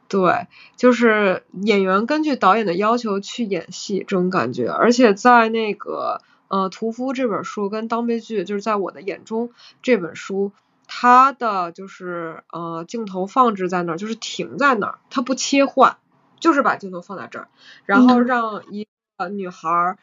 [0.09, 9.51] 对，就是演员根据导演的要求去演戏这种感觉，而且在那个呃《屠夫》这本书跟当悲剧，就是在我的眼中
[9.83, 10.53] 这本书，
[10.87, 15.97] 它的就是呃镜头放置在那儿，就是停在那儿，它不切换，
[16.41, 17.49] 就是把镜头放在这儿，
[17.87, 19.97] 然后让一个女孩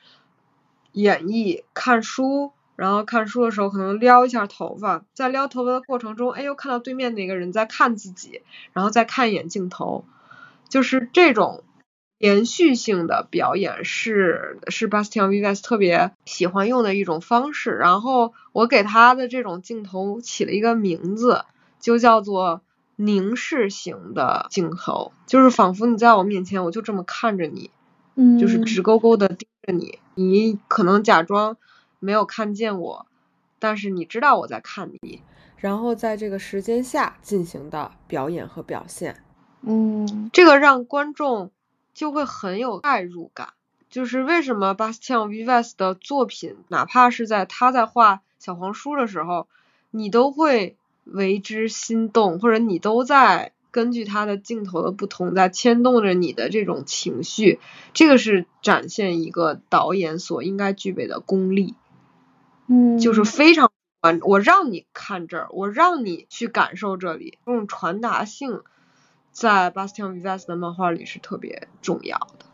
[0.91, 2.51] 演绎看书。
[2.77, 8.41] 然后看书的时候，可能撩一下头发，在撩头发的过程中，哎，又看到对面那个人在看自己，
[8.73, 10.03] 然后再看一眼镜头，
[10.67, 11.63] 就是这种
[12.21, 17.71] 连续性的表演是是 Bastian Vives 特别喜欢用的一种方式。
[17.71, 21.43] 然后我给他的这种镜头起了一个名字，
[21.79, 22.61] 就叫做
[22.95, 27.71] 凝视型的镜头，就是仿佛你在我面前，我就这么看着你，
[28.15, 31.57] 嗯，就是直勾勾的盯着你，你可能假装。
[32.03, 33.05] 没有看见我，
[33.59, 35.21] 但是你知道我在看你，
[35.57, 39.23] 然后在这个时间下进行的表演和表现，
[39.61, 41.51] 嗯，这个让观众
[42.01, 43.49] 就会很有代入感。
[43.91, 49.47] 就是为什么 Bastian Vives 的作品，哪怕是在他在画小黄书的时候，
[49.91, 57.59] 你都会为之心动，或者你都在根据他的镜头的不同，在牵动着你的这种情绪。
[57.93, 61.75] 这个是展现一个导演所应该具备的功力。
[62.65, 68.61] 嗯，就是非常关，我让你看这儿，我让你去感受这里，这种传达性，
[69.31, 72.45] 在 Bastian Vives 的漫画里是特别重要的。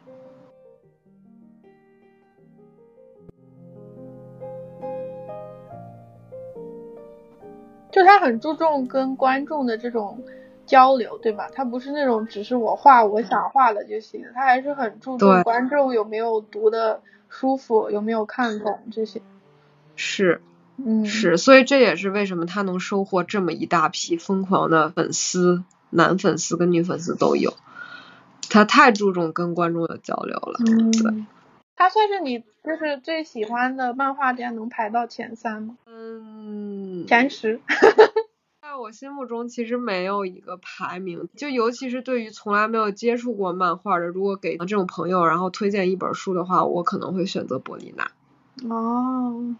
[7.92, 10.24] 就他很注重跟观众的这种
[10.68, 11.50] 交流，对吧？
[11.52, 19.22] 他不是那种只是我画我想画的就行，他还是很注重观众有没有读的舒服，有没有看懂这些。
[19.96, 20.42] 是，
[20.78, 27.54] 嗯，是，所以这也是为什么他能收获这么一大批疯狂的粉丝，男粉丝跟女粉丝都有。
[28.50, 31.26] 他太注重跟观众的交流了，嗯对。
[31.76, 35.78] 他算是你就是最喜欢的漫画家，能排到前三吗？
[35.86, 37.60] 嗯，前十。
[38.62, 48.12] 在我心目中其实没有一个排名，就尤其是对于从来没有接触过漫画的，如果给这种朋友然后推荐一本书的话，我可能会选择波丽娜。
[48.69, 49.56] 哦。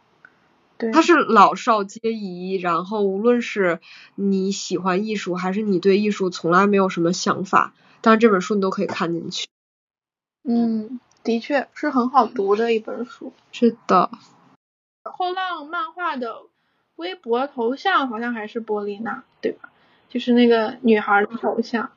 [0.94, 3.80] 他是老少皆宜，然后无论是
[4.16, 9.48] 你喜欢艺术，还是你对艺术从来没有什么想法，但是这本书你都可以看进去。
[10.44, 13.34] 嗯，的确是很好读的一本书。
[13.52, 14.12] 是的。
[15.04, 16.44] 后浪漫画的
[16.96, 19.70] 微博头像好像还是波丽娜，对吧？
[20.10, 21.92] 就是那个女孩的头像。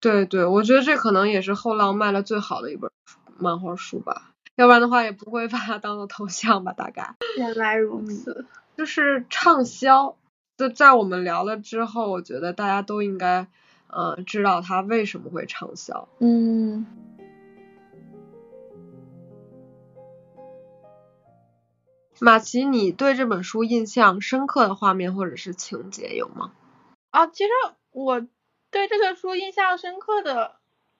[0.00, 2.90] 对对，我觉得这可能也是后浪卖的最好的一本
[3.38, 4.31] 漫画书吧。
[4.56, 7.14] 要不然的话也不会把它当做头像吧，大概。
[7.38, 10.16] 原来如此，就是畅销。
[10.58, 13.48] 就在我们聊了之后，我觉得大家都应该，
[13.88, 16.08] 呃，知道它为什么会畅销。
[16.18, 16.86] 嗯。
[22.20, 26.52] 马奇，你对这本书印象深刻的画面或者是情节有吗？
[27.10, 27.50] 啊，其实
[27.90, 28.20] 我
[28.70, 30.56] 对这个书印象深刻的，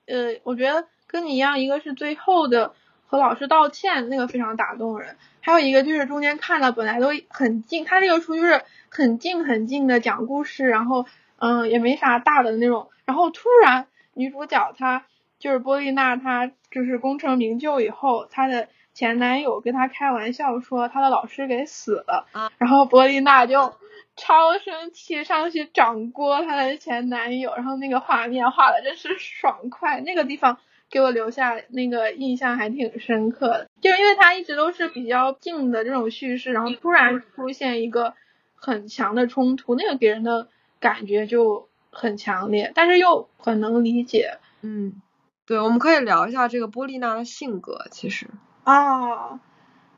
[0.06, 2.74] 呃，我觉得跟你一样，一个是最后的。
[3.12, 5.18] 和老师道歉，那个非常打动人。
[5.42, 11.05] 还有一个就是中间看的本来都很静，他这个书就是很静很静的讲故事，然后
[11.37, 15.05] 嗯也没啥大的那种，然后突然女主角她
[15.38, 23.75] 就是波丽娜，她就是功成名就以后，她的前男友跟她开玩笑说她的老师给死了，然后波丽娜就
[24.16, 30.57] 超生气，上去掌掴她的前男友，然后那个画面画的真是爽快，那个地方。
[30.92, 38.12] 给我留下那个印象还挺深刻的，就是因为它一直都是比较静的这种叙事，然后突然出现一个
[38.55, 44.37] 很强的冲突，那个给人的感觉就很强烈，但是又很能理解。
[44.61, 45.00] 嗯，
[45.46, 48.28] 对，我们可以聊一下这个波丽娜的性格，其实
[48.64, 49.40] 啊，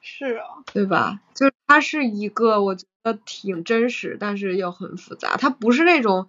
[0.01, 1.19] 是啊，对吧？
[1.35, 6.29] 就是她是一个我觉得挺真实，但是又很复杂，她不是那种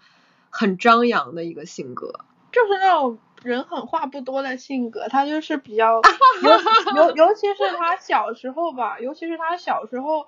[0.50, 3.20] 很张扬的一个性格，就是那种。
[3.46, 6.02] 人狠话不多的性格，他就是比较
[6.42, 6.52] 尤
[6.96, 10.28] 尤尤其是他小时候吧， 尤其是他小时候，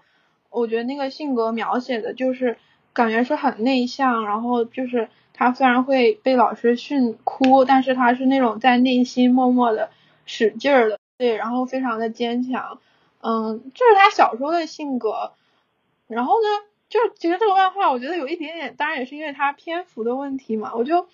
[0.49, 2.57] 我觉得那个性格描写的就是
[2.93, 9.89] 感觉是很内向，然后就是他虽然会被老师训哭，但是他是那种在内心默默的
[10.25, 12.79] 使劲儿的，对，然后非常的坚强，
[13.21, 15.31] 嗯，这是他小时候的性格。
[16.07, 16.47] 然后呢，
[16.87, 21.07] 就是其实这个漫画我觉得有一点点，当然也是因为他篇幅的问题嘛，我就。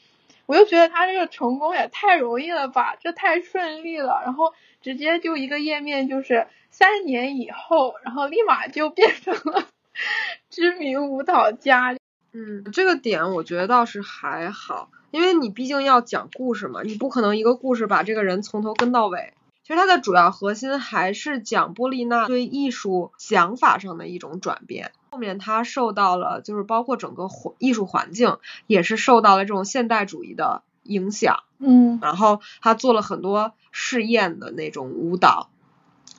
[0.46, 9.68] 我就觉得他这个成功也太容易了吧，这太顺利了，然后直接就一个页面就是三年以后，然后立马就变成了
[10.50, 11.96] 知名舞蹈家。
[12.34, 19.34] 嗯，这个点我觉得倒是还好，因为你毕竟要讲故事嘛，你不可能一个故事把这个人从头跟到尾。
[19.62, 24.92] 其实它的主要核心还是讲波丽娜对艺术想法上的一种转变。
[25.14, 31.44] 后面他受到了，就是包括整个环艺术环境也是受到了这种现代主义的影响。
[31.60, 35.52] 嗯，然后他做了很多试验的那种舞蹈，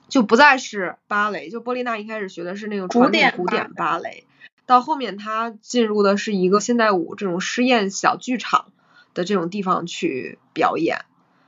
[0.07, 1.51] 就不再是芭蕾。
[1.51, 4.28] 就波丽娜一开始学的是那种传统古典芭蕾。
[4.64, 8.66] 到后面，他进入的是一个现代舞这种试验小剧场
[9.12, 10.99] 的这种地方去表演。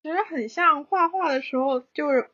[0.02, 2.28] 其实很像画画的时候，就是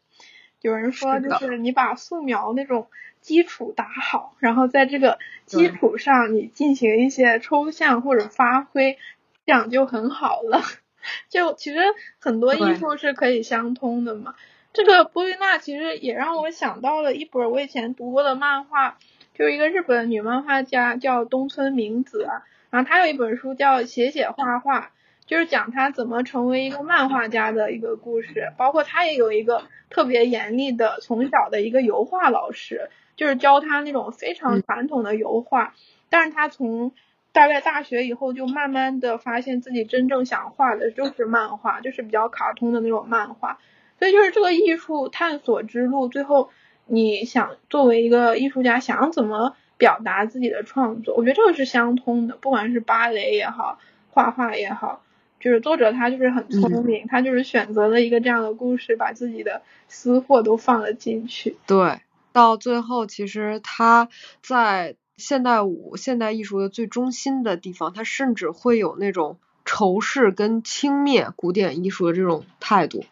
[0.62, 2.86] 有人说，就是你把素描那种
[3.20, 8.98] 基础打好，然后在这个基础上你进行一些抽象或者发挥，
[9.44, 10.62] 这样就很好了。
[11.28, 11.80] 就其实
[12.18, 14.34] 很多艺术是可以相通的嘛。
[14.72, 18.96] 这个波丽娜其实也让我想到了一本我以前读过的漫画。
[19.34, 22.28] 就是一个日本女漫画家叫东村明子，
[22.68, 24.92] 然后她有一本书叫写写画画，
[25.32, 28.52] 就是讲他怎么成为一个漫画家的一个故事。
[28.58, 35.72] 包括他也有一个特别严厉的从小的一个油画老师，就是教他那种非常传统的油画。
[36.10, 36.92] 但是他从
[37.32, 43.58] 大概大学以后就慢慢的发现自己真正想画的就是漫画，就是比较卡通的那种漫画。
[43.98, 46.50] 所以就是这个艺术探索之路，最后。
[46.84, 51.14] 你想作为一个艺术家，想怎么表达自己的创作？
[51.14, 53.78] 我觉得这个是相通的，不管是芭蕾也好，
[54.10, 55.00] 画画也好，
[55.42, 61.56] 就是作者他就是很聪明，他就是选择了一个这样的故事，把自己的私货都放了进去。
[61.66, 62.00] 对，
[62.32, 64.08] 到最后其实他
[64.40, 73.04] 在现代舞、现代艺术的最中心的地方，他甚至会有那种仇视跟轻蔑古典艺术的这种态度，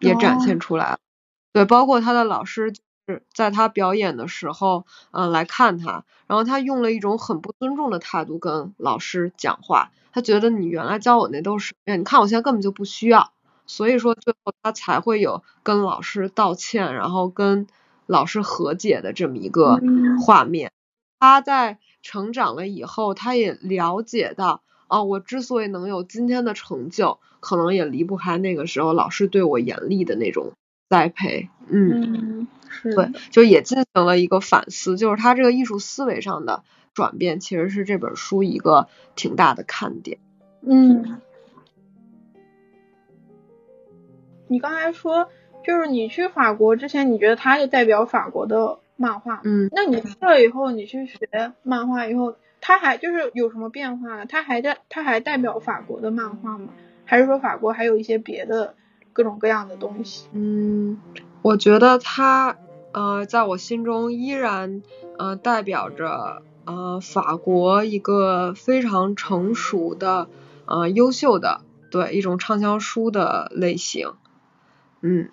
[0.00, 0.98] 也展现出来了。
[1.52, 2.72] 对，包括他的老师。
[3.32, 13.32] 在他表演的时候，嗯，来看他，然后他用了一种很不尊重的态度跟老师讲话，他觉得你原来教我那都是，哎，你看我现在根本就不需要，
[13.66, 17.66] 所以说最后他才会有跟老师道歉，然后跟
[18.06, 19.80] 老师和解的这么一个
[20.24, 20.72] 画面。
[21.20, 30.52] 他在成长了以后，他也了解到，哦，我之所以能有今天的成就，可能也离不开那个时候老师对我严厉的那种
[30.88, 32.46] 栽培，嗯。
[32.80, 36.62] 对，就也进行了一个反思，就是他这个艺术思维上的
[36.94, 38.86] 转变，其实是这本书一个
[39.16, 40.18] 挺大的看点。
[40.60, 41.20] 嗯，
[44.46, 45.28] 你刚才说，
[45.64, 54.26] 就是你去法国之前，你觉得他就代表法国的漫画，嗯，那你去了以后，你去学漫画以后，他还就是有什么变化呢？
[54.26, 56.68] 他还在，他还代表法国的漫画吗？
[57.04, 58.76] 还是说法国还有一些别的
[59.12, 60.26] 各种各样的东西？
[60.32, 60.98] 嗯，
[61.42, 62.58] 我觉得他。
[62.90, 64.82] 呃，在我心中依然
[65.18, 70.26] 呃代表着呃法国一个非常成熟的
[70.64, 74.14] 呃优秀的对一种畅销书的类型，
[75.02, 75.28] 嗯，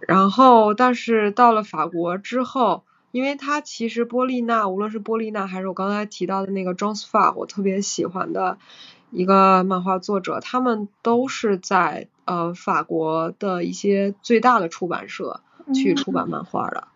[0.00, 2.82] 然后但是到了法国之后，
[3.12, 8.58] 因为它其实波丽娜无论是波丽娜还是我刚才提到的那个 John Sfar，我特别喜欢的
[9.12, 15.40] 一个漫画作者，他们都是在呃法国的一些最大的出版社。
[15.72, 16.88] 去出版漫画的，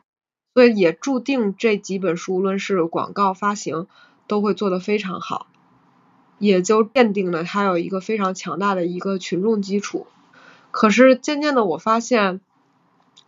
[0.52, 3.86] 所以也注定这几本书，无论是广告发行，
[4.26, 5.46] 都会做得非常好，
[6.40, 10.08] 也就奠定了它有一个非常强大的一个群众基础。
[10.72, 12.40] 可是渐渐的，我发现，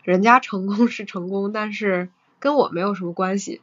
[0.03, 2.11] 人家成功是成功，但是
[2.41, 3.63] 跟我没有什么关系。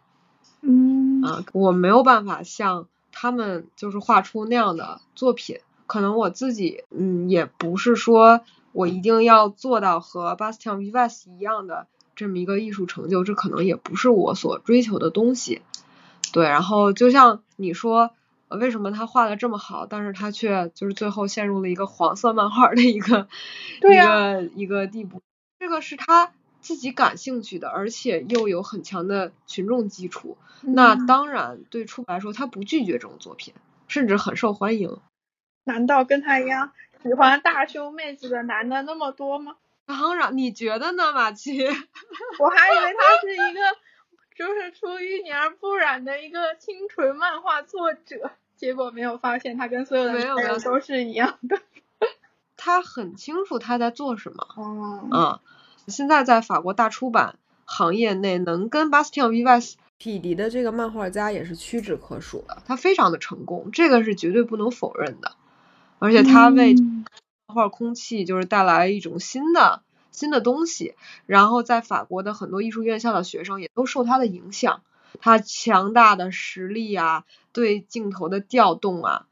[0.62, 5.58] 嗯，啊，我没有办法像他们就是画出那样的作品，
[5.88, 8.42] 可能我自己，嗯，也不是说。
[8.78, 15.62] 我一定要做到和 Bastian Vives 一样的这么一个艺术成就，这可能也不是我所追求的东西。
[16.34, 18.12] 对，然后就像你说，
[18.50, 23.30] 为什么他画的这么好，但是他却就是最后陷入了一个黄色漫画的一个
[23.80, 25.22] 一个一个地步。
[25.58, 26.34] 这个是他
[26.66, 30.36] 自己感兴趣的，而且又有很强的群众基础。
[30.62, 33.54] 那当然，对出版来说，他不拒绝这种作品，
[33.88, 34.98] 甚至很受欢迎。
[35.64, 36.72] 难道跟他一样？
[37.04, 39.58] 喜欢大胸妹子的男的那么多吗？
[39.86, 41.60] 当然，你觉得呢，马奇？
[42.40, 43.60] 我还以为他是一个
[44.36, 51.62] 就是出淤泥而不染的一个清纯漫画作者，结果没有发现他跟所有的男人都是一样的。
[52.58, 54.48] 他很清楚他在做什么。
[54.56, 55.08] 哦。
[55.12, 55.40] 嗯，
[55.88, 62.62] 现在在法国大出版行业内，能跟 Bastien Vives 匹敌的这个漫画家也是屈指可数的。
[62.66, 65.34] 他非常的成功，这个是绝对不能否认的。
[66.00, 66.76] 而且他为
[67.48, 69.82] 画画空气就是带来一种新的
[70.12, 74.82] 新的东西，然后在法国的很多艺术院校的学生也都受他的影响，
[75.22, 77.24] 他强大的实力啊，
[77.54, 79.26] 对镜头的调动啊，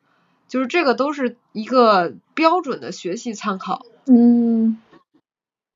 [0.47, 3.85] 就是这个都是一个标准的学习参考。
[4.05, 4.77] 嗯，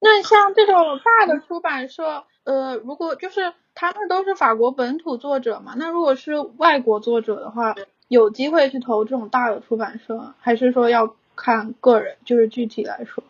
[0.07, 7.75] 那像这种大的出版社，呃，如果就是他们都是法国本土作者嘛，那如果是外国作者的话，
[8.07, 12.15] 有机会去投这种大的出版社，还是说要看个人？
[12.23, 13.21] 就是具体来说，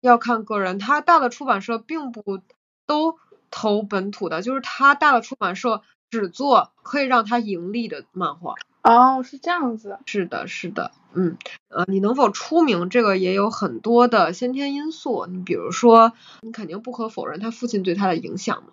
[0.00, 0.78] 要看个人。
[0.78, 2.38] 他大的出版社并不
[2.86, 3.18] 都
[3.50, 8.54] 投本土的，就是他大的出版社只做可以让他盈利的漫画。
[8.82, 9.98] 哦，是这样子。
[10.06, 11.36] 是的，是的，嗯，
[11.68, 15.26] 呃，你能否出名，这个也有很多的先天因素。
[15.26, 18.72] 你比如说，你肯定不可否认他父亲对他的影响嘛，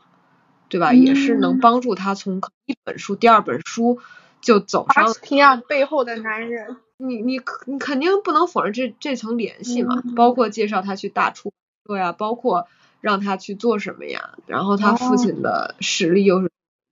[0.69, 0.93] 对吧？
[0.93, 3.99] 也是能帮助他从一本书、第二本书
[4.39, 5.13] 就走上。
[5.21, 11.51] 提亚背后的男人，你你你肯定不能否认这这层联系嘛，包括介绍他去大出
[11.83, 12.69] 对啊，包括
[13.01, 16.49] 让他去做什么呀，然后他父亲的实力又是。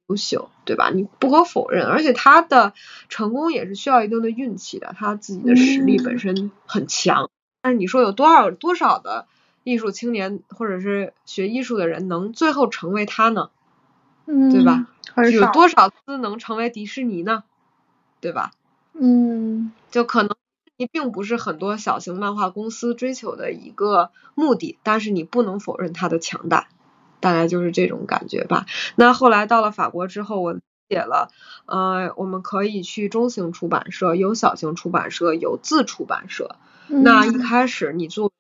[0.07, 0.89] 优秀，对吧？
[0.89, 2.73] 你不可否认，而且他的
[3.09, 4.95] 成功也是需要一定的运气的。
[4.97, 7.29] 他自己的实力本身很强，
[7.61, 9.27] 但是你说有多少多少的
[9.63, 13.49] 艺术青年或者是学艺术的人能最后成为他呢？
[14.27, 14.87] 嗯，对吧？
[15.31, 17.43] 有多少次能成为迪士尼呢？
[18.21, 18.51] 对吧？
[18.93, 20.35] 嗯，就可能
[20.77, 26.67] 你并不是很多小型漫画公司追求的一个目的，但是你不能否认他的强大。
[27.25, 28.67] 大概就是这种感觉吧。
[28.95, 31.29] 那后来到了法国之后，我理解了，
[31.65, 36.55] 呃，我们可以去中型出版社，有小型出版社，有自出版社。
[36.87, 38.31] 那一开始你做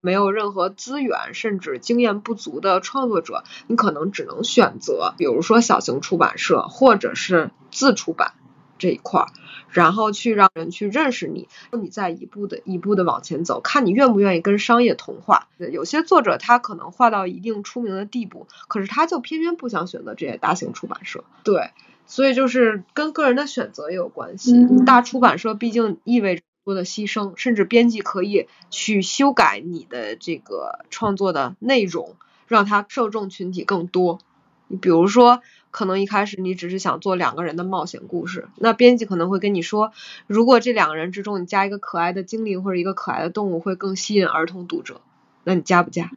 [0.00, 8.32] 没有任何资源，甚至经验不足的创作者，你可能只能选择，比如说小型出版社，或者是自出版。
[8.80, 9.28] 这一块儿，
[9.68, 15.46] 然后去让人去认识你，你再一步的一步的往前走，看你愿不愿意跟商业同化。
[15.58, 21.22] 有些作者他可能画到一定出名的地步，可是他就偏偏不想选择这些大型出版社。
[21.44, 21.70] 对，
[22.06, 24.66] 所以就是跟个人的选择也有关系。
[24.86, 32.16] 大出版社毕竟意味着多的牺牲，甚至编辑可以去修改你的这个创作的内容，
[32.48, 34.18] 让它受众群体更多。
[34.66, 35.42] 你比如说。
[35.70, 39.92] 可能一开始你只是想做两个人的冒险故事，那编辑可能会跟你说，
[40.26, 45.00] 如果这两个人之中你加一个可爱的精灵或者一个可爱的动物会更吸引儿童读者，
[45.44, 46.10] 那你加不加？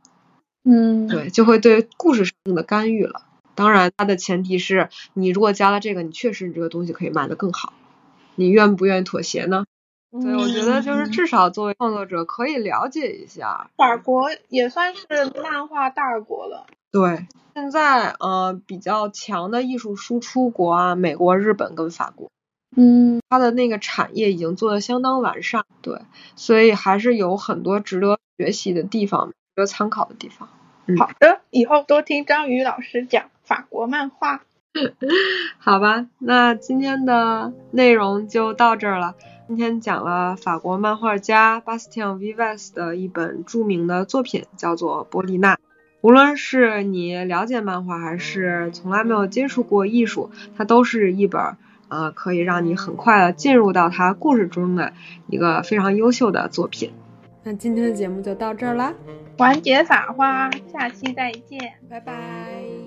[0.64, 3.24] 嗯，对，就会对故事上的干预了。
[3.54, 7.74] 当然，它的前提是你如果加了这个，你确实你这个东西可以卖得更好，
[8.36, 9.66] 你愿不愿意妥协呢？
[10.12, 13.70] 对，我觉得就是至少作为创作者可以了解一下。
[13.76, 15.04] 法国也算是
[15.44, 16.66] 漫画大国了。
[16.92, 17.28] 对。
[17.54, 22.32] 现在呃比较强的艺术输出国啊，美国、日本跟法国，
[22.76, 26.02] 嗯，它的那个产业已经做得相当完善，对，
[26.36, 30.50] 所以还是有很多值得学习的地方，值得参考的地方。
[30.98, 34.44] 好的，以后多听张宇老师讲法国漫画。
[35.60, 39.14] 好吧，那今天的内容就到这儿了。
[39.46, 45.56] 今天讲了法国漫画家 Bastien Vives 的一本著名的作品，叫做《波丽娜》。
[46.04, 51.56] 无论是你了解漫画，还是从来没有接触过艺术，它都是一本
[51.88, 54.92] 呃可以让你很快的进入到它故事中的
[55.28, 56.92] 一个非常优秀的作品。
[57.44, 58.94] 那今天的节目就到这儿啦，
[59.38, 62.83] 完结撒花，下期再见，拜拜。